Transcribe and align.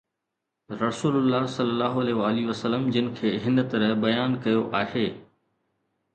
رسول 0.83 1.15
الله 1.15 1.45
ﷺ 1.45 2.89
جن 2.95 3.11
کي 3.21 3.35
هن 3.45 3.67
طرح 3.75 3.93
بيان 4.07 4.41
ڪيو 4.47 4.67
آهي 4.83 5.07